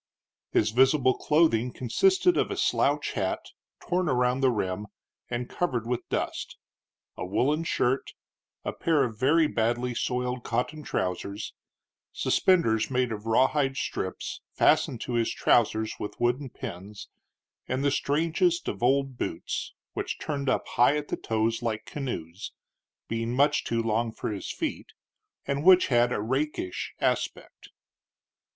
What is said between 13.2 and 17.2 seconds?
rawhide strips, fastened to his trousers with wooden pins,